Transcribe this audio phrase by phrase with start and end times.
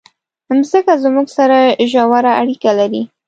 [0.57, 1.57] مځکه زموږ سره
[1.91, 3.01] ژوره اړیکه لري.